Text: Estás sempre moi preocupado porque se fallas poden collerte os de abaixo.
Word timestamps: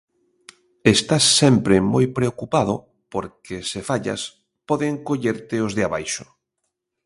Estás 0.95 1.23
sempre 1.41 1.75
moi 1.93 2.05
preocupado 2.17 2.75
porque 3.13 3.55
se 3.71 3.79
fallas 3.89 4.21
poden 4.69 4.93
collerte 5.07 5.55
os 5.65 5.71
de 5.77 5.83
abaixo. 5.87 6.25